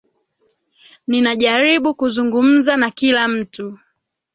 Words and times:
Ninajaribu 1.07 1.93
kuzungumza 1.93 2.77
na 2.77 2.91
kila 2.91 3.27
mtu. 3.27 3.77